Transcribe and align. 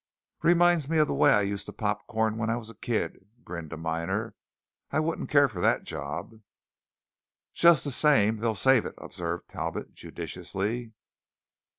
"Reminds 0.41 0.89
me 0.89 0.97
of 0.97 1.05
the 1.07 1.13
way 1.13 1.31
I 1.31 1.41
used 1.43 1.67
to 1.67 1.71
pop 1.71 2.07
corn 2.07 2.39
when 2.39 2.49
I 2.49 2.57
was 2.57 2.71
a 2.71 2.75
kid," 2.75 3.23
grinned 3.43 3.71
a 3.71 3.77
miner. 3.77 4.33
"I 4.89 4.99
wouldn't 4.99 5.29
care 5.29 5.47
for 5.47 5.61
that 5.61 5.83
job." 5.83 6.41
"Just 7.53 7.83
the 7.83 7.91
same, 7.91 8.37
they'll 8.37 8.55
save 8.55 8.87
it," 8.87 8.95
observed 8.97 9.47
Talbot 9.47 9.93
judicially. 9.93 10.93